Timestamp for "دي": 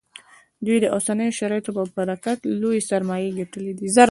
3.79-3.89